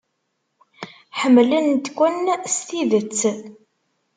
[1.19, 2.15] Ḥemmlent-ken
[2.53, 3.19] s tidet.